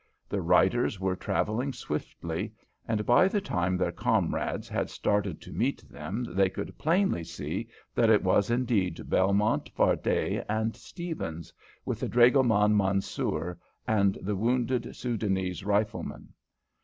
[0.27, 2.51] The riders were travelling swiftly,
[2.87, 7.67] and by the time their comrades had started to meet them they could plainly see
[7.93, 11.53] that it was indeed Belmont, Fardet, and Stephens,
[11.85, 16.33] with the dragoman Mansoor, and the wounded Soudanese rifleman.